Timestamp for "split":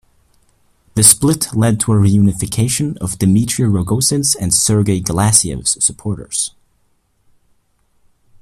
1.03-1.53